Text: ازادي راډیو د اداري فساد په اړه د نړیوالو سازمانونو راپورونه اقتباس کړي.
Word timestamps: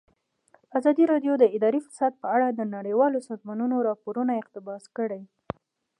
ازادي 0.77 1.03
راډیو 1.11 1.33
د 1.39 1.43
اداري 1.55 1.79
فساد 1.85 2.13
په 2.21 2.27
اړه 2.35 2.47
د 2.49 2.61
نړیوالو 2.75 3.19
سازمانونو 3.29 3.75
راپورونه 3.87 4.31
اقتباس 4.41 4.83
کړي. 4.97 5.21